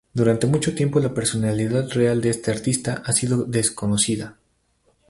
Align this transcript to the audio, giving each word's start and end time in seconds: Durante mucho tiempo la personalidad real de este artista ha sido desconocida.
Durante 0.15 0.47
mucho 0.47 0.73
tiempo 0.73 0.99
la 0.99 1.13
personalidad 1.13 1.87
real 1.89 2.21
de 2.21 2.31
este 2.31 2.49
artista 2.49 3.03
ha 3.05 3.13
sido 3.13 3.43
desconocida. 3.43 4.35